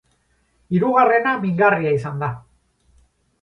Hirugarrena 0.77 1.33
mingarria 1.43 1.93
izan 1.99 2.25
da. 2.25 2.31